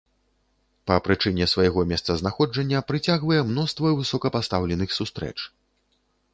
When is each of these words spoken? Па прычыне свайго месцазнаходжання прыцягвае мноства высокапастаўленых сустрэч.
Па 0.91 0.95
прычыне 1.07 1.47
свайго 1.53 1.83
месцазнаходжання 1.91 2.79
прыцягвае 2.89 3.39
мноства 3.53 3.95
высокапастаўленых 4.03 4.89
сустрэч. 5.01 5.33